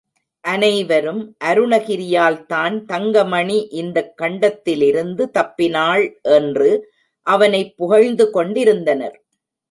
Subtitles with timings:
[0.43, 1.35] அனைவரும்,
[1.45, 6.05] அருணகிரியால்தான் தங்க மணி இந்த கண்டத்திலிருந்து தப்பினாள்,
[6.21, 6.93] என்று
[7.27, 9.17] அவனை புகழ்ந்து கொண்டிருந்தனர்.